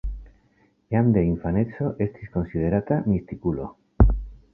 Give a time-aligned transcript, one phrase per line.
[0.95, 3.69] Jam de infaneco estis konsiderata mistikulo.